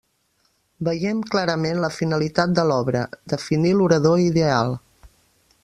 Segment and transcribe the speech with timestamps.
[0.87, 3.05] Veiem clarament la finalitat de l'obra:
[3.35, 4.75] definir l'orador ideal.